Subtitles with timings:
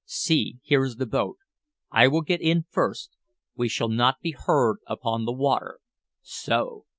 [0.07, 1.37] See, here is the boat.
[1.91, 3.11] I will get in first.
[3.55, 5.77] We shall not be heard upon the water.
[6.23, 6.85] So."